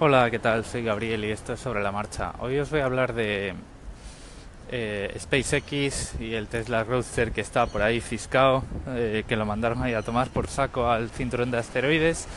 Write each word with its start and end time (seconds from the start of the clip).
Hola, 0.00 0.30
¿qué 0.30 0.38
tal? 0.38 0.64
Soy 0.64 0.84
Gabriel 0.84 1.24
y 1.24 1.32
esto 1.32 1.54
es 1.54 1.58
sobre 1.58 1.82
la 1.82 1.90
marcha. 1.90 2.32
Hoy 2.38 2.56
os 2.60 2.70
voy 2.70 2.78
a 2.78 2.84
hablar 2.84 3.14
de 3.14 3.52
eh, 4.70 5.12
SpaceX 5.18 6.14
y 6.20 6.34
el 6.34 6.46
Tesla 6.46 6.84
Roadster 6.84 7.32
que 7.32 7.40
está 7.40 7.66
por 7.66 7.82
ahí 7.82 8.00
fiscado, 8.00 8.62
eh, 8.90 9.24
que 9.26 9.34
lo 9.34 9.44
mandaron 9.44 9.82
ahí 9.82 9.94
a 9.94 10.02
tomar 10.02 10.28
por 10.28 10.46
saco 10.46 10.88
al 10.88 11.10
cinturón 11.10 11.50
de 11.50 11.58
asteroides. 11.58 12.28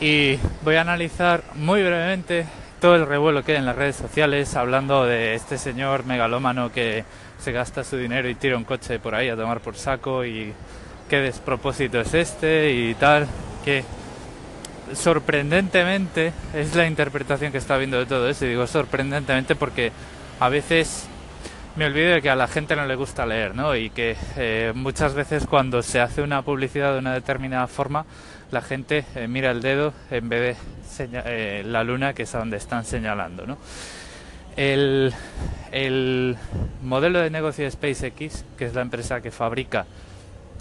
Y 0.00 0.38
voy 0.62 0.76
a 0.76 0.82
analizar 0.82 1.42
muy 1.56 1.82
brevemente 1.82 2.46
todo 2.80 2.94
el 2.94 3.08
revuelo 3.08 3.42
que 3.42 3.52
hay 3.52 3.58
en 3.58 3.66
las 3.66 3.74
redes 3.74 3.96
sociales 3.96 4.54
hablando 4.54 5.04
de 5.04 5.34
este 5.34 5.58
señor 5.58 6.06
megalómano 6.06 6.70
que 6.70 7.04
se 7.40 7.50
gasta 7.50 7.82
su 7.82 7.96
dinero 7.96 8.28
y 8.28 8.36
tira 8.36 8.56
un 8.56 8.62
coche 8.62 9.00
por 9.00 9.16
ahí 9.16 9.28
a 9.28 9.34
tomar 9.34 9.58
por 9.58 9.74
saco 9.74 10.24
y 10.24 10.52
qué 11.08 11.16
despropósito 11.16 12.00
es 12.00 12.14
este 12.14 12.70
y 12.70 12.94
tal, 12.94 13.26
que 13.64 13.82
sorprendentemente 14.94 16.32
es 16.54 16.74
la 16.74 16.86
interpretación 16.86 17.52
que 17.52 17.58
está 17.58 17.76
viendo 17.76 17.98
de 17.98 18.06
todo 18.06 18.28
eso. 18.28 18.44
Y 18.44 18.50
digo 18.50 18.66
sorprendentemente 18.66 19.54
porque 19.54 19.92
a 20.40 20.48
veces 20.48 21.08
me 21.76 21.86
olvido 21.86 22.12
de 22.12 22.22
que 22.22 22.28
a 22.28 22.36
la 22.36 22.48
gente 22.48 22.76
no 22.76 22.86
le 22.86 22.94
gusta 22.96 23.24
leer, 23.24 23.54
¿no? 23.54 23.74
Y 23.74 23.90
que 23.90 24.16
eh, 24.36 24.72
muchas 24.74 25.14
veces 25.14 25.46
cuando 25.46 25.82
se 25.82 26.00
hace 26.00 26.22
una 26.22 26.42
publicidad 26.42 26.92
de 26.92 26.98
una 26.98 27.14
determinada 27.14 27.66
forma, 27.66 28.04
la 28.50 28.60
gente 28.60 29.04
eh, 29.14 29.26
mira 29.26 29.50
el 29.50 29.62
dedo 29.62 29.94
en 30.10 30.28
vez 30.28 30.58
de 30.98 31.08
eh, 31.24 31.62
la 31.64 31.82
luna, 31.82 32.12
que 32.12 32.24
es 32.24 32.34
a 32.34 32.38
donde 32.38 32.58
están 32.58 32.84
señalando, 32.84 33.46
¿no? 33.46 33.56
El, 34.56 35.14
el 35.70 36.36
modelo 36.82 37.20
de 37.20 37.30
negocio 37.30 37.64
de 37.64 37.70
SpaceX, 37.70 38.44
que 38.58 38.66
es 38.66 38.74
la 38.74 38.82
empresa 38.82 39.22
que 39.22 39.30
fabrica 39.30 39.86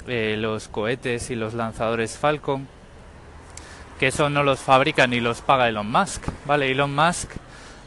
los 0.08 0.68
cohetes 0.68 1.30
y 1.30 1.36
los 1.36 1.54
lanzadores 1.54 2.18
Falcon, 2.18 2.68
que 4.02 4.08
eso 4.08 4.32
no 4.32 4.42
los 4.42 4.60
fabrica 4.60 5.06
ni 5.06 5.20
los 5.20 5.42
paga 5.42 5.70
Elon 5.70 5.92
Musk, 5.92 6.24
¿vale? 6.48 6.72
Elon 6.72 6.96
Musk 6.96 7.34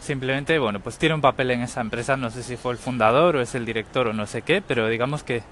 simplemente, 0.00 0.60
bueno, 0.60 0.78
pues 0.78 0.96
tiene 0.96 1.16
un 1.16 1.20
papel 1.20 1.50
en 1.50 1.62
esa 1.62 1.80
empresa, 1.80 2.16
no 2.16 2.30
sé 2.30 2.44
si 2.44 2.56
fue 2.56 2.70
el 2.70 2.78
fundador 2.78 3.34
o 3.34 3.40
es 3.40 3.56
el 3.56 3.66
director 3.66 4.06
o 4.06 4.12
no 4.12 4.24
sé 4.28 4.42
qué, 4.42 4.62
pero 4.62 4.86
digamos 4.86 5.24
que 5.24 5.42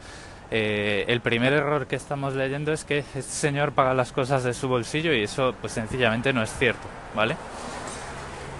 eh, 0.52 1.04
el 1.08 1.20
primer 1.20 1.52
error 1.52 1.88
que 1.88 1.96
estamos 1.96 2.34
leyendo 2.34 2.72
es 2.72 2.84
que 2.84 2.98
este 2.98 3.22
señor 3.22 3.72
paga 3.72 3.92
las 3.92 4.12
cosas 4.12 4.44
de 4.44 4.54
su 4.54 4.68
bolsillo 4.68 5.12
y 5.12 5.24
eso 5.24 5.52
pues 5.60 5.72
sencillamente 5.72 6.32
no 6.32 6.44
es 6.44 6.56
cierto, 6.56 6.86
¿vale? 7.12 7.34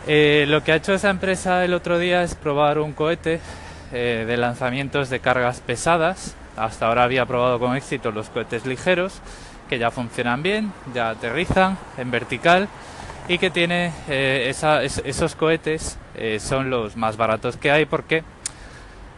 Eh, 0.09 0.47
lo 0.48 0.64
que 0.64 0.72
ha 0.72 0.75
hecho 0.75 0.94
esa 0.94 1.11
empresa 1.11 1.64
el 1.64 1.72
otro 1.72 2.00
día 2.00 2.25
es 2.25 2.34
probar 2.34 2.81
un 2.81 2.94
cohete 2.94 3.39
eh, 3.92 4.25
de 4.27 4.37
lanzamientos 4.37 5.09
de 5.09 5.20
cargas 5.20 5.61
pesadas. 5.61 6.34
Hasta 6.56 6.89
ahora 6.89 7.05
había 7.05 7.27
probado 7.27 7.61
con 7.61 7.77
éxito 7.77 8.11
los 8.11 8.28
cohetes 8.28 8.66
ligeros 8.66 9.22
que 9.73 9.78
ya 9.78 9.91
funcionan 9.91 10.42
bien, 10.42 10.70
ya 10.92 11.09
aterrizan 11.09 11.78
en 11.97 12.11
vertical 12.11 12.69
y 13.27 13.39
que 13.39 13.48
tiene 13.48 13.91
eh, 14.06 14.53
esos 14.53 15.34
cohetes 15.34 15.97
eh, 16.15 16.39
son 16.41 16.69
los 16.69 16.95
más 16.95 17.17
baratos 17.17 17.56
que 17.56 17.70
hay 17.70 17.87
porque 17.87 18.23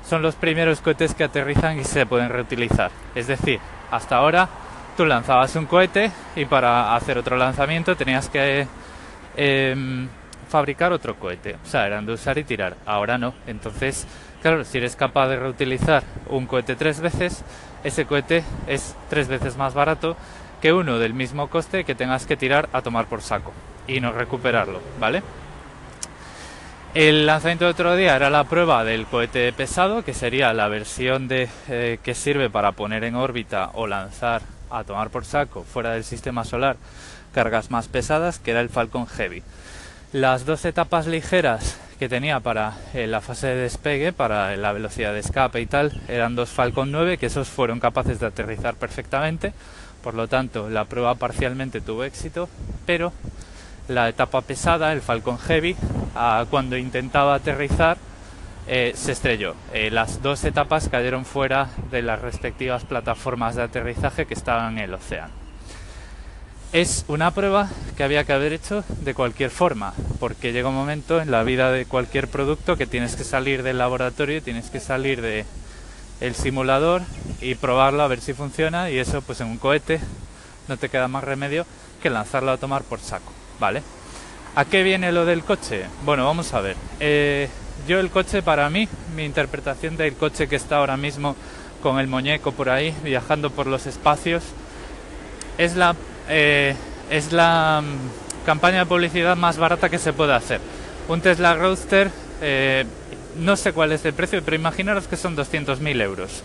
son 0.08 0.22
los 0.22 0.36
primeros 0.36 0.80
cohetes 0.80 1.12
que 1.12 1.24
aterrizan 1.24 1.80
y 1.80 1.82
se 1.82 2.06
pueden 2.06 2.28
reutilizar. 2.28 2.92
Es 3.16 3.26
decir, 3.26 3.58
hasta 3.90 4.14
ahora 4.14 4.48
tú 4.96 5.04
lanzabas 5.04 5.56
un 5.56 5.66
cohete 5.66 6.12
y 6.36 6.44
para 6.44 6.94
hacer 6.94 7.18
otro 7.18 7.36
lanzamiento 7.36 7.96
tenías 7.96 8.28
que 8.28 8.68
em, 9.36 10.06
fabricar 10.48 10.92
otro 10.92 11.16
cohete. 11.16 11.56
O 11.64 11.66
sea, 11.66 11.84
eran 11.84 12.06
de 12.06 12.12
usar 12.12 12.38
y 12.38 12.44
tirar. 12.44 12.76
Ahora 12.86 13.18
no. 13.18 13.34
Entonces, 13.48 14.06
claro, 14.40 14.62
si 14.62 14.78
eres 14.78 14.94
capaz 14.94 15.26
de 15.26 15.36
reutilizar 15.36 16.04
un 16.28 16.46
cohete 16.46 16.76
tres 16.76 17.00
veces, 17.00 17.42
ese 17.82 18.06
cohete 18.06 18.42
es 18.66 18.96
tres 19.10 19.28
veces 19.28 19.56
más 19.56 19.74
barato 19.74 20.16
que 20.64 20.72
uno 20.72 20.98
del 20.98 21.12
mismo 21.12 21.50
coste 21.50 21.84
que 21.84 21.94
tengas 21.94 22.24
que 22.24 22.38
tirar 22.38 22.70
a 22.72 22.80
tomar 22.80 23.04
por 23.04 23.20
saco 23.20 23.52
y 23.86 24.00
no 24.00 24.12
recuperarlo, 24.12 24.80
¿vale? 24.98 25.22
El 26.94 27.26
lanzamiento 27.26 27.66
de 27.66 27.72
otro 27.72 27.94
día 27.96 28.16
era 28.16 28.30
la 28.30 28.44
prueba 28.44 28.82
del 28.82 29.04
cohete 29.04 29.52
pesado, 29.52 30.02
que 30.04 30.14
sería 30.14 30.54
la 30.54 30.68
versión 30.68 31.28
de, 31.28 31.50
eh, 31.68 31.98
que 32.02 32.14
sirve 32.14 32.48
para 32.48 32.72
poner 32.72 33.04
en 33.04 33.14
órbita 33.14 33.72
o 33.74 33.86
lanzar 33.86 34.40
a 34.70 34.84
tomar 34.84 35.10
por 35.10 35.26
saco 35.26 35.64
fuera 35.64 35.90
del 35.90 36.02
sistema 36.02 36.46
solar 36.46 36.78
cargas 37.34 37.70
más 37.70 37.88
pesadas, 37.88 38.38
que 38.38 38.52
era 38.52 38.62
el 38.62 38.70
Falcon 38.70 39.06
Heavy. 39.06 39.42
Las 40.14 40.46
dos 40.46 40.64
etapas 40.64 41.06
ligeras 41.06 41.78
que 41.98 42.08
tenía 42.08 42.40
para 42.40 42.72
eh, 42.94 43.06
la 43.06 43.20
fase 43.20 43.48
de 43.48 43.56
despegue, 43.56 44.14
para 44.14 44.56
la 44.56 44.72
velocidad 44.72 45.12
de 45.12 45.20
escape 45.20 45.60
y 45.60 45.66
tal, 45.66 46.00
eran 46.08 46.34
dos 46.34 46.48
Falcon 46.48 46.90
9, 46.90 47.18
que 47.18 47.26
esos 47.26 47.48
fueron 47.48 47.80
capaces 47.80 48.18
de 48.18 48.28
aterrizar 48.28 48.76
perfectamente 48.76 49.52
por 50.04 50.12
lo 50.12 50.28
tanto, 50.28 50.68
la 50.68 50.84
prueba 50.84 51.14
parcialmente 51.14 51.80
tuvo 51.80 52.04
éxito, 52.04 52.50
pero 52.84 53.14
la 53.88 54.10
etapa 54.10 54.42
pesada, 54.42 54.92
el 54.92 55.00
Falcon 55.00 55.38
Heavy, 55.38 55.74
cuando 56.50 56.76
intentaba 56.76 57.34
aterrizar, 57.34 57.96
eh, 58.66 58.92
se 58.94 59.12
estrelló. 59.12 59.54
Eh, 59.72 59.90
las 59.90 60.22
dos 60.22 60.44
etapas 60.44 60.90
cayeron 60.90 61.24
fuera 61.24 61.70
de 61.90 62.02
las 62.02 62.20
respectivas 62.20 62.84
plataformas 62.84 63.56
de 63.56 63.62
aterrizaje 63.62 64.26
que 64.26 64.34
estaban 64.34 64.76
en 64.76 64.84
el 64.84 64.94
océano. 64.94 65.32
Es 66.72 67.06
una 67.08 67.30
prueba 67.30 67.70
que 67.96 68.04
había 68.04 68.24
que 68.24 68.32
haber 68.34 68.52
hecho 68.52 68.84
de 69.00 69.14
cualquier 69.14 69.50
forma, 69.50 69.94
porque 70.20 70.52
llega 70.52 70.68
un 70.68 70.74
momento 70.74 71.20
en 71.20 71.30
la 71.30 71.44
vida 71.44 71.72
de 71.72 71.86
cualquier 71.86 72.28
producto 72.28 72.76
que 72.76 72.86
tienes 72.86 73.16
que 73.16 73.24
salir 73.24 73.62
del 73.62 73.78
laboratorio, 73.78 74.42
tienes 74.42 74.68
que 74.68 74.80
salir 74.80 75.22
de, 75.22 75.46
el 76.20 76.34
simulador 76.34 77.02
y 77.40 77.54
probarlo 77.54 78.02
a 78.02 78.08
ver 78.08 78.20
si 78.20 78.32
funciona 78.32 78.90
y 78.90 78.98
eso 78.98 79.22
pues 79.22 79.40
en 79.40 79.48
un 79.48 79.58
cohete 79.58 80.00
no 80.68 80.76
te 80.76 80.88
queda 80.88 81.08
más 81.08 81.24
remedio 81.24 81.66
que 82.02 82.10
lanzarlo 82.10 82.52
a 82.52 82.56
tomar 82.56 82.82
por 82.82 83.00
saco, 83.00 83.32
¿vale? 83.58 83.82
¿A 84.56 84.64
qué 84.64 84.82
viene 84.82 85.10
lo 85.10 85.24
del 85.24 85.42
coche? 85.42 85.84
Bueno, 86.04 86.24
vamos 86.24 86.54
a 86.54 86.60
ver. 86.60 86.76
Eh, 87.00 87.48
yo 87.88 87.98
el 87.98 88.10
coche 88.10 88.42
para 88.42 88.70
mí, 88.70 88.88
mi 89.16 89.24
interpretación 89.24 89.96
del 89.96 90.14
coche 90.14 90.46
que 90.46 90.56
está 90.56 90.76
ahora 90.76 90.96
mismo 90.96 91.34
con 91.82 91.98
el 91.98 92.06
muñeco 92.06 92.52
por 92.52 92.70
ahí 92.70 92.94
viajando 93.02 93.50
por 93.50 93.66
los 93.66 93.86
espacios 93.86 94.42
es 95.58 95.76
la 95.76 95.94
eh, 96.28 96.74
es 97.10 97.32
la 97.32 97.82
mm, 97.82 98.46
campaña 98.46 98.78
de 98.80 98.86
publicidad 98.86 99.36
más 99.36 99.58
barata 99.58 99.88
que 99.88 99.98
se 99.98 100.12
puede 100.12 100.34
hacer. 100.34 100.60
Un 101.08 101.20
Tesla 101.20 101.54
Roadster 101.54 102.10
eh, 102.40 102.84
no 103.36 103.56
sé 103.56 103.72
cuál 103.72 103.92
es 103.92 104.04
el 104.04 104.14
precio, 104.14 104.42
pero 104.44 104.56
imaginaros 104.56 105.08
que 105.08 105.16
son 105.16 105.36
200.000 105.36 106.02
euros. 106.02 106.42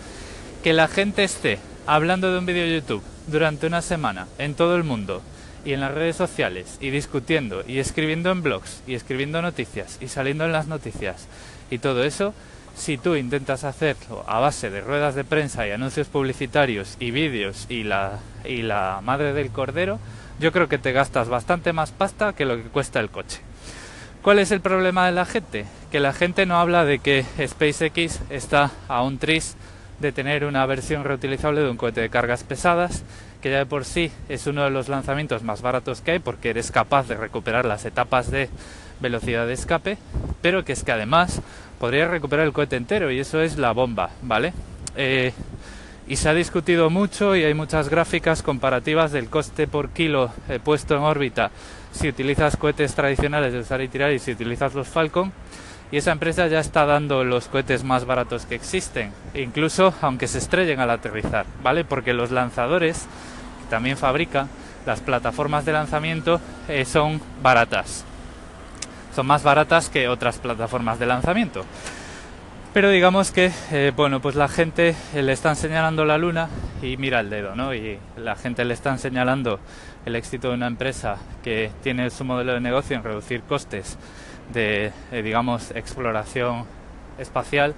Que 0.64 0.74
la 0.74 0.88
gente 0.88 1.24
esté 1.24 1.60
hablando 1.86 2.32
de 2.32 2.40
un 2.40 2.46
vídeo 2.46 2.64
de 2.64 2.76
YouTube 2.76 3.04
durante 3.28 3.68
una 3.68 3.82
semana 3.82 4.28
en 4.38 4.56
todo 4.56 4.76
el 4.76 4.84
mundo 4.84 5.22
y 5.66 5.74
en 5.74 5.82
las 5.82 5.94
redes 5.94 6.16
sociales 6.16 6.78
y 6.80 6.90
discutiendo 6.90 7.64
y 7.68 7.80
escribiendo 7.80 8.32
en 8.32 8.44
blogs 8.44 8.82
y 8.88 8.96
escribiendo 8.96 9.42
noticias 9.42 9.98
y 10.02 10.08
saliendo 10.08 10.46
en 10.46 10.52
las 10.52 10.68
noticias 10.68 11.28
y 11.70 11.80
todo 11.80 12.04
eso, 12.04 12.34
si 12.76 12.98
tú 12.98 13.16
intentas 13.16 13.64
hacerlo 13.64 14.24
a 14.28 14.40
base 14.40 14.70
de 14.70 14.82
ruedas 14.82 15.16
de 15.16 15.24
prensa 15.24 15.68
y 15.68 15.72
anuncios 15.72 16.08
publicitarios 16.08 16.96
y 17.00 17.12
vídeos 17.12 17.66
y 17.70 17.84
la, 17.84 18.20
y 18.46 18.62
la 18.62 19.02
madre 19.04 19.34
del 19.34 19.52
cordero, 19.52 20.00
yo 20.40 20.52
creo 20.52 20.70
que 20.70 20.78
te 20.78 20.94
gastas 20.94 21.28
bastante 21.28 21.74
más 21.74 21.92
pasta 21.92 22.34
que 22.34 22.46
lo 22.46 22.56
que 22.56 22.70
cuesta 22.70 23.00
el 23.00 23.10
coche. 23.10 23.42
¿Cuál 24.22 24.40
es 24.40 24.52
el 24.52 24.60
problema 24.60 25.06
de 25.06 25.14
la 25.14 25.26
gente? 25.26 25.66
Que 25.92 26.02
la 26.02 26.12
gente 26.12 26.46
no 26.46 26.60
habla 26.60 26.84
de 26.84 27.00
que 27.00 27.24
SpaceX 27.40 28.20
está 28.30 28.70
a 28.90 29.02
un 29.02 29.18
tris 29.18 29.56
de 30.00 30.12
tener 30.12 30.44
una 30.44 30.66
versión 30.66 31.06
reutilizable 31.06 31.62
de 31.62 31.70
un 31.70 31.78
cohete 31.78 32.02
de 32.02 32.10
cargas 32.10 32.44
pesadas, 32.44 33.04
que 33.42 33.50
ya 33.50 33.60
de 33.60 33.66
por 33.66 33.86
sí 33.86 34.12
es 34.28 34.46
uno 34.46 34.66
de 34.66 34.72
los 34.72 34.90
lanzamientos 34.90 35.44
más 35.44 35.62
baratos 35.62 36.02
que 36.02 36.12
hay 36.12 36.20
porque 36.20 36.50
eres 36.50 36.70
capaz 36.70 37.08
de 37.08 37.16
recuperar 37.16 37.64
las 37.64 37.86
etapas 37.86 38.30
de 38.30 38.50
velocidad 39.00 39.48
de 39.48 39.54
escape, 39.54 39.98
pero 40.42 40.66
que 40.66 40.74
es 40.74 40.84
que 40.84 40.92
además 40.92 41.42
podría 41.80 42.10
recuperar 42.10 42.46
el 42.46 42.52
cohete 42.52 42.76
entero 42.76 43.12
y 43.12 43.20
eso 43.20 43.42
es 43.42 43.58
la 43.58 43.72
bomba, 43.72 44.10
¿vale? 44.22 44.52
Eh, 44.98 45.32
y 46.10 46.18
se 46.18 46.28
ha 46.28 46.34
discutido 46.34 46.90
mucho 46.90 47.38
y 47.38 47.46
hay 47.46 47.54
muchas 47.54 47.88
gráficas 47.88 48.44
comparativas 48.44 49.14
del 49.14 49.30
coste 49.30 49.66
por 49.68 49.92
kilo 49.92 50.32
eh, 50.50 50.60
puesto 50.62 50.98
en 50.98 51.04
órbita 51.04 51.52
si 51.92 52.08
utilizas 52.08 52.58
cohetes 52.58 52.96
tradicionales 52.96 53.54
de 53.54 53.60
usar 53.60 53.82
y 53.82 53.88
tirar 53.88 54.12
y 54.12 54.20
si 54.20 54.32
utilizas 54.32 54.74
los 54.74 54.88
Falcon. 54.88 55.32
Y 55.92 55.98
esa 55.98 56.12
empresa 56.12 56.48
ya 56.48 56.60
está 56.60 56.86
dando 56.86 57.24
los 57.24 57.48
cohetes 57.48 57.84
más 57.84 58.06
baratos 58.06 58.46
que 58.46 58.54
existen, 58.54 59.12
incluso 59.34 59.94
aunque 60.02 60.28
se 60.28 60.38
estrellen 60.38 60.80
al 60.80 60.92
aterrizar, 60.92 61.48
¿vale? 61.64 61.84
Porque 61.84 62.14
los 62.14 62.30
lanzadores, 62.30 63.08
que 63.64 63.70
también 63.72 63.98
fabrica, 63.98 64.48
las 64.86 65.02
plataformas 65.02 65.66
de 65.66 65.74
lanzamiento 65.74 66.40
eh, 66.68 66.86
son 66.86 67.20
baratas. 67.42 68.06
Son 69.16 69.26
más 69.26 69.42
baratas 69.42 69.90
que 69.90 70.08
otras 70.08 70.38
plataformas 70.38 71.00
de 71.00 71.08
lanzamiento. 71.08 71.66
Pero 72.72 72.92
digamos 72.92 73.32
que, 73.32 73.52
eh, 73.72 73.92
bueno, 73.96 74.22
pues 74.22 74.36
la 74.36 74.48
gente 74.48 74.96
eh, 75.16 75.24
le 75.24 75.34
están 75.34 75.56
señalando 75.56 76.06
la 76.06 76.20
luna 76.20 76.50
y 76.84 76.98
mira 76.98 77.20
el 77.20 77.32
dedo, 77.32 77.56
¿no? 77.56 77.74
Y 77.74 77.98
la 78.16 78.36
gente 78.36 78.64
le 78.64 78.76
están 78.76 79.00
señalando 79.00 79.60
el 80.06 80.16
éxito 80.16 80.50
de 80.50 80.54
una 80.54 80.68
empresa 80.68 81.18
que 81.44 81.72
tiene 81.82 82.12
su 82.12 82.24
modelo 82.26 82.54
de 82.54 82.60
negocio 82.60 82.96
en 82.96 83.04
reducir 83.04 83.42
costes 83.42 83.98
de, 84.54 84.92
eh, 85.12 85.22
digamos, 85.24 85.72
exploración 85.72 86.66
espacial 87.18 87.74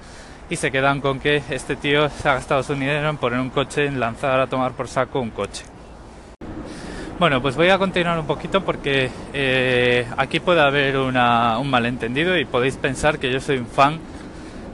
y 0.49 0.57
se 0.57 0.71
quedan 0.71 0.99
con 0.99 1.21
que 1.21 1.41
este 1.49 1.77
tío 1.77 2.09
se 2.09 2.27
ha 2.27 2.33
gastado 2.33 2.61
su 2.61 2.73
dinero 2.73 3.07
en 3.07 3.15
poner 3.15 3.39
un 3.39 3.49
coche, 3.49 3.85
en 3.85 3.97
lanzar 3.97 4.41
a 4.41 4.47
tomar 4.47 4.73
por 4.73 4.89
saco 4.89 5.21
un 5.21 5.29
coche. 5.29 5.63
Bueno, 7.17 7.41
pues 7.41 7.55
voy 7.55 7.69
a 7.69 7.77
continuar 7.77 8.19
un 8.19 8.27
poquito 8.27 8.59
porque 8.61 9.09
eh, 9.31 10.05
aquí 10.17 10.41
puede 10.41 10.59
haber 10.59 10.97
una, 10.97 11.59
un 11.59 11.69
malentendido 11.69 12.37
y 12.37 12.43
podéis 12.43 12.75
pensar 12.75 13.19
que 13.19 13.31
yo 13.31 13.39
soy 13.39 13.57
un 13.59 13.67
fan 13.67 13.99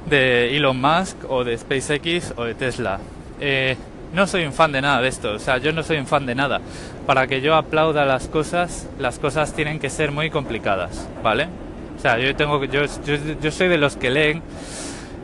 de 0.09 0.55
Elon 0.55 0.79
Musk 0.79 1.17
o 1.29 1.43
de 1.43 1.57
SpaceX 1.57 2.33
o 2.35 2.43
de 2.43 2.55
Tesla. 2.55 2.99
Eh, 3.39 3.75
no 4.13 4.25
soy 4.25 4.45
un 4.45 4.53
fan 4.53 4.71
de 4.71 4.81
nada 4.81 5.01
de 5.01 5.09
esto, 5.09 5.33
o 5.33 5.39
sea, 5.39 5.57
yo 5.57 5.73
no 5.73 5.83
soy 5.83 5.97
un 5.97 6.07
fan 6.07 6.25
de 6.25 6.35
nada. 6.35 6.61
Para 7.05 7.27
que 7.27 7.41
yo 7.41 7.55
aplauda 7.55 8.05
las 8.05 8.27
cosas, 8.27 8.87
las 8.99 9.19
cosas 9.19 9.53
tienen 9.53 9.79
que 9.79 9.89
ser 9.89 10.11
muy 10.11 10.29
complicadas, 10.29 11.07
¿vale? 11.23 11.47
O 11.97 11.99
sea, 11.99 12.17
yo 12.19 12.35
tengo 12.35 12.63
yo, 12.65 12.83
yo, 13.05 13.15
yo 13.41 13.51
soy 13.51 13.67
de 13.67 13.77
los 13.77 13.95
que 13.95 14.09
leen 14.09 14.41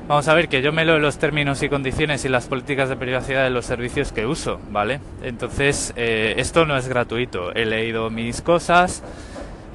Vamos 0.06 0.28
a 0.28 0.34
ver 0.34 0.50
que 0.50 0.62
yo 0.62 0.74
me 0.74 0.84
leo 0.84 1.00
los 1.00 1.18
términos 1.18 1.64
y 1.64 1.70
condiciones 1.70 2.26
y 2.26 2.30
las 2.30 2.48
políticas 2.48 2.90
de 2.90 2.98
privacidad 2.98 3.46
de 3.46 3.50
los 3.50 3.66
servicios 3.66 4.12
que 4.12 4.26
uso, 4.26 4.60
¿vale? 4.70 5.00
Entonces, 5.24 5.94
eh, 5.96 6.34
esto 6.38 6.66
no 6.66 6.76
es 6.76 6.90
gratuito. 6.90 7.54
He 7.56 7.64
leído 7.64 8.10
mis 8.10 8.42
cosas, 8.42 9.02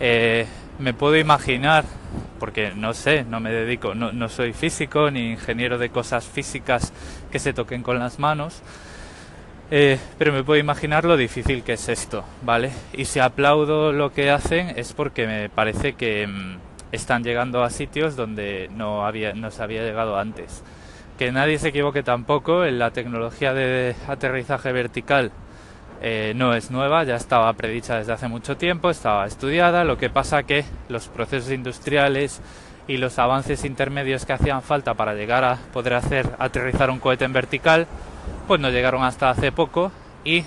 eh, 0.00 0.44
me 0.78 0.92
puedo 0.92 1.16
imaginar, 1.16 1.84
porque 2.38 2.72
no 2.74 2.94
sé, 2.94 3.24
no 3.24 3.40
me 3.40 3.52
dedico, 3.52 3.94
no, 3.94 4.12
no 4.12 4.28
soy 4.28 4.52
físico 4.52 5.10
ni 5.10 5.32
ingeniero 5.32 5.78
de 5.78 5.90
cosas 5.90 6.26
físicas 6.26 6.92
que 7.30 7.38
se 7.38 7.52
toquen 7.52 7.82
con 7.82 7.98
las 7.98 8.18
manos, 8.18 8.62
eh, 9.70 9.98
pero 10.16 10.32
me 10.32 10.42
puedo 10.42 10.58
imaginar 10.58 11.04
lo 11.04 11.16
difícil 11.16 11.62
que 11.62 11.74
es 11.74 11.88
esto, 11.88 12.24
¿vale? 12.42 12.70
Y 12.94 13.04
si 13.04 13.20
aplaudo 13.20 13.92
lo 13.92 14.12
que 14.12 14.30
hacen 14.30 14.72
es 14.76 14.94
porque 14.94 15.26
me 15.26 15.50
parece 15.50 15.92
que 15.92 16.26
mm, 16.26 16.56
están 16.92 17.22
llegando 17.22 17.62
a 17.62 17.70
sitios 17.70 18.16
donde 18.16 18.70
no, 18.74 19.04
había, 19.06 19.34
no 19.34 19.50
se 19.50 19.62
había 19.62 19.82
llegado 19.82 20.18
antes. 20.18 20.62
Que 21.18 21.32
nadie 21.32 21.58
se 21.58 21.68
equivoque 21.68 22.02
tampoco, 22.02 22.64
en 22.64 22.78
la 22.78 22.92
tecnología 22.92 23.52
de 23.52 23.94
aterrizaje 24.06 24.72
vertical 24.72 25.32
eh, 26.00 26.32
no 26.36 26.54
es 26.54 26.70
nueva, 26.70 27.04
ya 27.04 27.16
estaba 27.16 27.52
predicha 27.54 27.96
desde 27.96 28.12
hace 28.12 28.28
mucho 28.28 28.56
tiempo, 28.56 28.90
estaba 28.90 29.26
estudiada, 29.26 29.84
lo 29.84 29.98
que 29.98 30.10
pasa 30.10 30.42
que 30.42 30.64
los 30.88 31.08
procesos 31.08 31.50
industriales 31.50 32.40
y 32.86 32.96
los 32.96 33.18
avances 33.18 33.64
intermedios 33.64 34.24
que 34.24 34.32
hacían 34.32 34.62
falta 34.62 34.94
para 34.94 35.14
llegar 35.14 35.44
a 35.44 35.58
poder 35.72 35.94
hacer 35.94 36.28
aterrizar 36.38 36.90
un 36.90 36.98
cohete 36.98 37.24
en 37.24 37.32
vertical, 37.32 37.86
pues 38.46 38.60
no 38.60 38.70
llegaron 38.70 39.02
hasta 39.04 39.30
hace 39.30 39.52
poco. 39.52 39.92
Y 40.24 40.44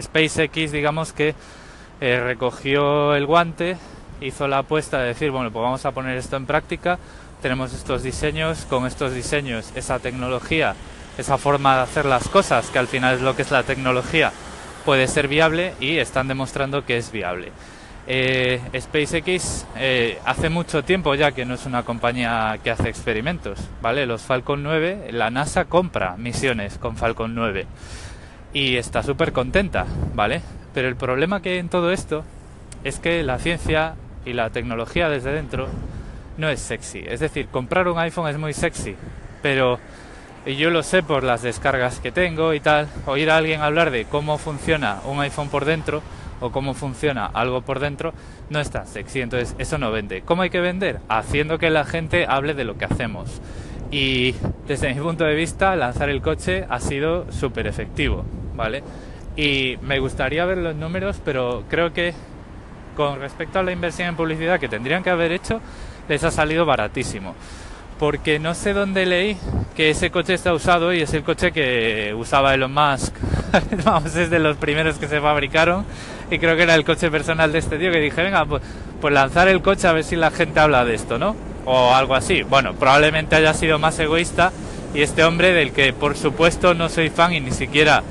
SpaceX 0.00 0.72
digamos 0.72 1.12
que 1.12 1.34
eh, 2.00 2.20
recogió 2.20 3.14
el 3.14 3.26
guante 3.26 3.76
hizo 4.20 4.48
la 4.48 4.58
apuesta 4.58 4.98
de 4.98 5.08
decir, 5.08 5.30
bueno, 5.30 5.50
pues 5.50 5.62
vamos 5.62 5.84
a 5.86 5.92
poner 5.92 6.16
esto 6.16 6.36
en 6.36 6.46
práctica, 6.46 6.98
tenemos 7.42 7.72
estos 7.72 8.02
diseños, 8.02 8.66
con 8.66 8.86
estos 8.86 9.14
diseños, 9.14 9.72
esa 9.74 9.98
tecnología, 9.98 10.74
esa 11.18 11.38
forma 11.38 11.76
de 11.76 11.82
hacer 11.82 12.04
las 12.04 12.28
cosas, 12.28 12.68
que 12.70 12.78
al 12.78 12.86
final 12.86 13.16
es 13.16 13.22
lo 13.22 13.34
que 13.34 13.42
es 13.42 13.50
la 13.50 13.62
tecnología, 13.62 14.32
puede 14.90 15.06
ser 15.06 15.28
viable 15.28 15.74
y 15.78 15.98
están 15.98 16.26
demostrando 16.26 16.84
que 16.84 16.96
es 16.96 17.12
viable. 17.12 17.52
Eh, 18.08 18.60
SpaceX 18.76 19.64
eh, 19.76 20.18
hace 20.24 20.48
mucho 20.48 20.82
tiempo 20.82 21.14
ya 21.14 21.30
que 21.30 21.44
no 21.44 21.54
es 21.54 21.64
una 21.64 21.84
compañía 21.84 22.58
que 22.64 22.72
hace 22.72 22.88
experimentos, 22.88 23.60
¿vale? 23.80 24.04
Los 24.04 24.22
Falcon 24.22 24.64
9, 24.64 25.10
la 25.12 25.30
NASA 25.30 25.66
compra 25.66 26.16
misiones 26.16 26.76
con 26.76 26.96
Falcon 26.96 27.36
9 27.36 27.66
y 28.52 28.74
está 28.78 29.04
súper 29.04 29.30
contenta, 29.30 29.86
¿vale? 30.12 30.42
Pero 30.74 30.88
el 30.88 30.96
problema 30.96 31.40
que 31.40 31.50
hay 31.50 31.58
en 31.58 31.68
todo 31.68 31.92
esto 31.92 32.24
es 32.82 32.98
que 32.98 33.22
la 33.22 33.38
ciencia 33.38 33.94
y 34.26 34.32
la 34.32 34.50
tecnología 34.50 35.08
desde 35.08 35.30
dentro 35.30 35.68
no 36.36 36.48
es 36.48 36.58
sexy. 36.58 37.04
Es 37.06 37.20
decir, 37.20 37.46
comprar 37.46 37.86
un 37.86 38.00
iPhone 38.00 38.28
es 38.28 38.38
muy 38.38 38.54
sexy, 38.54 38.96
pero 39.40 39.78
y 40.46 40.56
yo 40.56 40.70
lo 40.70 40.82
sé 40.82 41.02
por 41.02 41.22
las 41.22 41.42
descargas 41.42 42.00
que 42.00 42.12
tengo 42.12 42.54
y 42.54 42.60
tal, 42.60 42.88
oír 43.06 43.30
a 43.30 43.36
alguien 43.36 43.60
hablar 43.60 43.90
de 43.90 44.04
cómo 44.04 44.38
funciona 44.38 45.00
un 45.04 45.20
iPhone 45.20 45.48
por 45.48 45.64
dentro 45.64 46.02
o 46.40 46.50
cómo 46.50 46.74
funciona 46.74 47.26
algo 47.26 47.60
por 47.60 47.80
dentro 47.80 48.14
no 48.48 48.60
es 48.60 48.70
tan 48.70 48.86
sexy, 48.86 49.20
entonces 49.20 49.54
eso 49.58 49.78
no 49.78 49.92
vende. 49.92 50.22
¿Cómo 50.22 50.42
hay 50.42 50.50
que 50.50 50.60
vender? 50.60 51.00
Haciendo 51.08 51.58
que 51.58 51.70
la 51.70 51.84
gente 51.84 52.26
hable 52.28 52.54
de 52.54 52.64
lo 52.64 52.76
que 52.76 52.84
hacemos. 52.84 53.40
Y 53.90 54.34
desde 54.66 54.92
mi 54.92 55.00
punto 55.00 55.24
de 55.24 55.34
vista, 55.34 55.74
lanzar 55.76 56.08
el 56.08 56.20
coche 56.20 56.66
ha 56.68 56.80
sido 56.80 57.30
súper 57.32 57.66
efectivo, 57.66 58.24
¿vale? 58.54 58.82
Y 59.36 59.78
me 59.82 59.98
gustaría 60.00 60.44
ver 60.44 60.58
los 60.58 60.74
números, 60.74 61.20
pero 61.24 61.64
creo 61.68 61.92
que 61.92 62.14
con 62.96 63.20
respecto 63.20 63.58
a 63.58 63.62
la 63.62 63.72
inversión 63.72 64.08
en 64.08 64.16
publicidad 64.16 64.58
que 64.58 64.68
tendrían 64.68 65.02
que 65.02 65.10
haber 65.10 65.32
hecho, 65.32 65.60
les 66.08 66.24
ha 66.24 66.30
salido 66.30 66.66
baratísimo. 66.66 67.34
Porque 68.00 68.38
no 68.38 68.54
sé 68.54 68.72
dónde 68.72 69.04
leí 69.04 69.36
que 69.76 69.90
ese 69.90 70.10
coche 70.10 70.32
está 70.32 70.54
usado 70.54 70.94
y 70.94 71.02
es 71.02 71.12
el 71.12 71.22
coche 71.22 71.52
que 71.52 72.14
usaba 72.16 72.54
Elon 72.54 72.72
Musk. 72.72 73.14
Vamos, 73.84 74.16
es 74.16 74.30
de 74.30 74.38
los 74.38 74.56
primeros 74.56 74.96
que 74.96 75.06
se 75.06 75.20
fabricaron 75.20 75.84
y 76.30 76.38
creo 76.38 76.56
que 76.56 76.62
era 76.62 76.74
el 76.74 76.84
coche 76.86 77.10
personal 77.10 77.52
de 77.52 77.58
este 77.58 77.78
tío 77.78 77.92
que 77.92 78.00
dije, 78.00 78.22
venga, 78.22 78.46
pues, 78.46 78.62
pues 79.02 79.12
lanzar 79.12 79.48
el 79.48 79.60
coche 79.60 79.86
a 79.86 79.92
ver 79.92 80.04
si 80.04 80.16
la 80.16 80.30
gente 80.30 80.60
habla 80.60 80.86
de 80.86 80.94
esto, 80.94 81.18
¿no? 81.18 81.36
O 81.66 81.94
algo 81.94 82.14
así. 82.14 82.42
Bueno, 82.42 82.72
probablemente 82.72 83.36
haya 83.36 83.52
sido 83.52 83.78
más 83.78 83.98
egoísta 83.98 84.50
y 84.94 85.02
este 85.02 85.22
hombre 85.22 85.52
del 85.52 85.72
que 85.72 85.92
por 85.92 86.16
supuesto 86.16 86.72
no 86.72 86.88
soy 86.88 87.10
fan 87.10 87.34
y 87.34 87.40
ni 87.40 87.50
siquiera 87.50 88.02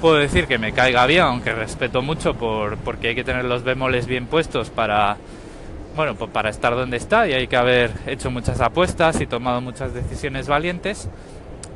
puedo 0.00 0.14
decir 0.16 0.46
que 0.46 0.56
me 0.56 0.72
caiga 0.72 1.04
bien, 1.04 1.20
aunque 1.20 1.52
respeto 1.52 2.00
mucho 2.00 2.32
por, 2.32 2.78
porque 2.78 3.08
hay 3.08 3.14
que 3.14 3.24
tener 3.24 3.44
los 3.44 3.62
bemoles 3.62 4.06
bien 4.06 4.24
puestos 4.24 4.70
para, 4.70 5.18
bueno, 5.94 6.14
pues 6.16 6.30
para 6.30 6.50
estar 6.50 6.74
donde 6.74 6.96
está 6.96 7.28
y 7.28 7.32
hay 7.32 7.46
que 7.46 7.56
haber 7.56 7.92
hecho 8.06 8.30
muchas 8.30 8.60
apuestas 8.60 9.20
y 9.20 9.26
tomado 9.26 9.60
muchas 9.60 9.94
decisiones 9.94 10.48
valientes, 10.48 11.08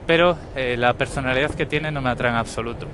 pero 0.06 0.37
eh, 0.56 0.76
la 0.76 0.94
personalidad 0.94 1.55
que 1.55 1.67
tiene 1.67 1.93
no 1.93 2.00
me 2.00 2.11
atrae 2.11 2.31
en 2.31 2.37
absoluto. 2.37 2.87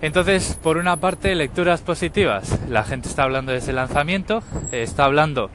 Entonces, 0.00 0.58
por 0.62 0.76
una 0.76 0.96
parte, 0.96 1.34
lecturas 1.34 1.80
positivas. 1.80 2.58
La 2.68 2.84
gente 2.84 3.08
está 3.08 3.24
hablando 3.24 3.52
de 3.52 3.58
ese 3.58 3.72
lanzamiento, 3.72 4.42
está 4.70 5.04
hablando 5.04 5.50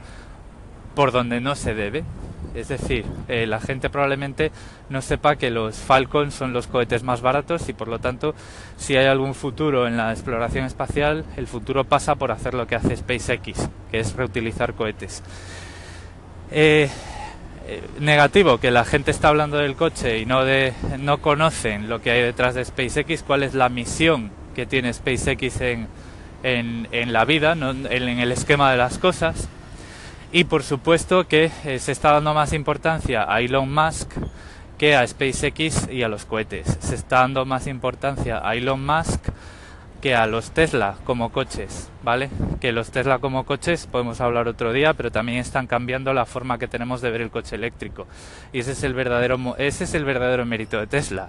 por 0.94 1.12
donde 1.12 1.40
no 1.40 1.54
se 1.54 1.74
debe, 1.74 2.04
es 2.54 2.68
decir, 2.68 3.04
eh, 3.28 3.46
la 3.46 3.60
gente 3.60 3.90
probablemente 3.90 4.52
no 4.88 5.02
sepa 5.02 5.36
que 5.36 5.50
los 5.50 5.76
Falcon 5.76 6.30
son 6.30 6.52
los 6.52 6.68
cohetes 6.68 7.02
más 7.02 7.20
baratos 7.20 7.68
y 7.68 7.72
por 7.72 7.88
lo 7.88 7.98
tanto, 7.98 8.34
si 8.76 8.96
hay 8.96 9.06
algún 9.06 9.34
futuro 9.34 9.88
en 9.88 9.96
la 9.96 10.12
exploración 10.12 10.64
espacial, 10.64 11.24
el 11.36 11.46
futuro 11.46 11.84
pasa 11.84 12.14
por 12.14 12.30
hacer 12.30 12.54
lo 12.54 12.66
que 12.66 12.76
hace 12.76 12.96
SpaceX, 12.96 13.68
que 13.90 14.00
es 14.00 14.14
reutilizar 14.14 14.74
cohetes. 14.74 15.22
Eh, 16.52 16.88
eh, 17.66 17.82
negativo, 17.98 18.58
que 18.58 18.70
la 18.70 18.84
gente 18.84 19.10
está 19.10 19.28
hablando 19.28 19.56
del 19.56 19.74
coche 19.74 20.18
y 20.18 20.26
no, 20.26 20.44
de, 20.44 20.74
no 21.00 21.18
conocen 21.18 21.88
lo 21.88 22.00
que 22.00 22.12
hay 22.12 22.22
detrás 22.22 22.54
de 22.54 22.64
SpaceX, 22.64 23.22
cuál 23.24 23.42
es 23.42 23.54
la 23.54 23.68
misión 23.68 24.30
que 24.54 24.66
tiene 24.66 24.92
SpaceX 24.92 25.60
en, 25.60 25.88
en, 26.44 27.12
la 27.12 27.24
vida, 27.24 27.52
en 27.52 27.86
el 27.90 28.30
esquema 28.30 28.70
de 28.70 28.76
las 28.76 28.98
cosas 28.98 29.48
y 30.34 30.42
por 30.42 30.64
supuesto 30.64 31.28
que 31.28 31.52
eh, 31.64 31.78
se 31.78 31.92
está 31.92 32.10
dando 32.10 32.34
más 32.34 32.52
importancia 32.52 33.24
a 33.32 33.40
Elon 33.40 33.72
Musk 33.72 34.10
que 34.78 34.96
a 34.96 35.06
SpaceX 35.06 35.88
y 35.88 36.02
a 36.02 36.08
los 36.08 36.24
cohetes. 36.24 36.76
Se 36.80 36.96
está 36.96 37.20
dando 37.20 37.46
más 37.46 37.68
importancia 37.68 38.40
a 38.44 38.56
Elon 38.56 38.84
Musk 38.84 39.28
que 40.02 40.16
a 40.16 40.26
los 40.26 40.50
Tesla 40.50 40.96
como 41.04 41.30
coches, 41.30 41.88
¿vale? 42.02 42.30
Que 42.60 42.72
los 42.72 42.90
Tesla 42.90 43.20
como 43.20 43.46
coches 43.46 43.86
podemos 43.86 44.20
hablar 44.20 44.48
otro 44.48 44.72
día, 44.72 44.92
pero 44.94 45.12
también 45.12 45.38
están 45.38 45.68
cambiando 45.68 46.12
la 46.12 46.26
forma 46.26 46.58
que 46.58 46.66
tenemos 46.66 47.00
de 47.00 47.12
ver 47.12 47.20
el 47.20 47.30
coche 47.30 47.54
eléctrico. 47.54 48.08
Y 48.52 48.58
ese 48.58 48.72
es 48.72 48.82
el 48.82 48.92
verdadero 48.92 49.54
ese 49.58 49.84
es 49.84 49.94
el 49.94 50.04
verdadero 50.04 50.44
mérito 50.44 50.80
de 50.80 50.88
Tesla. 50.88 51.28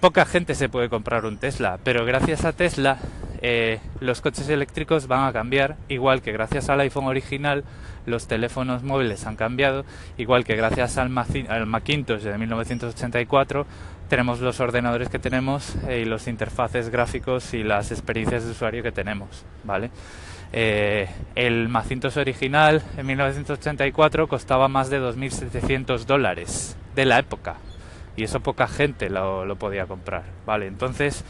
Poca 0.00 0.26
gente 0.26 0.54
se 0.54 0.68
puede 0.68 0.90
comprar 0.90 1.24
un 1.24 1.38
Tesla, 1.38 1.78
pero 1.82 2.04
gracias 2.04 2.44
a 2.44 2.52
Tesla 2.52 2.98
eh, 3.44 3.80
los 3.98 4.20
coches 4.20 4.48
eléctricos 4.48 5.08
van 5.08 5.26
a 5.26 5.32
cambiar, 5.32 5.76
igual 5.88 6.22
que 6.22 6.30
gracias 6.30 6.68
al 6.70 6.78
iPhone 6.78 7.06
original 7.06 7.64
los 8.06 8.28
teléfonos 8.28 8.84
móviles 8.84 9.26
han 9.26 9.34
cambiado, 9.34 9.84
igual 10.16 10.44
que 10.44 10.54
gracias 10.54 10.96
al, 10.96 11.10
Macintosh 11.10 12.22
de 12.22 12.38
1984 12.38 13.66
tenemos 14.08 14.38
los 14.38 14.60
ordenadores 14.60 15.08
que 15.08 15.18
tenemos 15.18 15.74
eh, 15.88 16.02
y 16.02 16.04
los 16.04 16.28
interfaces 16.28 16.88
gráficos 16.88 17.52
y 17.52 17.64
las 17.64 17.90
experiencias 17.90 18.44
de 18.44 18.52
usuario 18.52 18.82
que 18.84 18.92
tenemos, 18.92 19.44
¿vale? 19.64 19.90
Eh, 20.52 21.08
el 21.34 21.68
Macintosh 21.68 22.18
original 22.18 22.80
en 22.96 23.06
1984 23.06 24.28
costaba 24.28 24.68
más 24.68 24.88
de 24.88 25.00
2.700 25.00 26.04
dólares 26.04 26.76
de 26.94 27.06
la 27.06 27.18
época 27.18 27.56
y 28.16 28.22
eso 28.22 28.38
poca 28.38 28.68
gente 28.68 29.10
lo, 29.10 29.44
lo 29.46 29.56
podía 29.56 29.86
comprar, 29.86 30.22
¿vale? 30.46 30.66
Entonces 30.68 31.24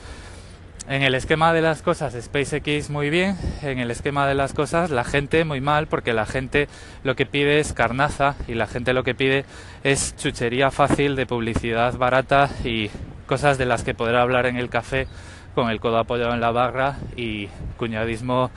en 0.88 1.02
el 1.02 1.14
esquema 1.14 1.52
de 1.52 1.62
las 1.62 1.82
cosas, 1.82 2.14
SpaceX 2.20 2.90
muy 2.90 3.08
bien, 3.08 3.36
en 3.62 3.78
el 3.78 3.90
esquema 3.90 4.26
de 4.26 4.34
las 4.34 4.52
cosas, 4.52 4.90
la 4.90 5.04
gente 5.04 5.44
muy 5.44 5.60
mal, 5.60 5.86
porque 5.86 6.12
la 6.12 6.26
gente 6.26 6.68
lo 7.04 7.14
que 7.14 7.26
pide 7.26 7.60
es 7.60 7.72
carnaza 7.72 8.34
y 8.48 8.54
la 8.54 8.66
gente 8.66 8.92
lo 8.92 9.04
que 9.04 9.14
pide 9.14 9.44
es 9.84 10.16
chuchería 10.16 10.70
fácil 10.70 11.16
de 11.16 11.26
publicidad 11.26 11.96
barata 11.96 12.50
y 12.64 12.90
cosas 13.26 13.58
de 13.58 13.66
las 13.66 13.84
que 13.84 13.94
podrá 13.94 14.22
hablar 14.22 14.46
en 14.46 14.56
el 14.56 14.68
café 14.68 15.06
con 15.54 15.70
el 15.70 15.80
codo 15.80 15.98
apoyado 15.98 16.34
en 16.34 16.40
la 16.40 16.50
barra 16.50 16.96
y 17.16 17.48
cuñadismo 17.76 18.50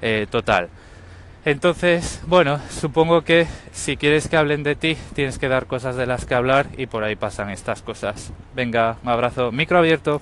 eh, 0.00 0.26
total. 0.30 0.68
Entonces, 1.44 2.22
bueno, 2.26 2.60
supongo 2.70 3.22
que 3.22 3.48
si 3.72 3.96
quieres 3.96 4.28
que 4.28 4.36
hablen 4.36 4.62
de 4.62 4.76
ti, 4.76 4.96
tienes 5.14 5.38
que 5.38 5.48
dar 5.48 5.66
cosas 5.66 5.96
de 5.96 6.06
las 6.06 6.24
que 6.24 6.34
hablar 6.36 6.68
y 6.76 6.86
por 6.86 7.02
ahí 7.02 7.16
pasan 7.16 7.50
estas 7.50 7.82
cosas. 7.82 8.32
Venga, 8.54 8.96
un 9.02 9.08
abrazo, 9.08 9.50
micro 9.50 9.78
abierto. 9.78 10.20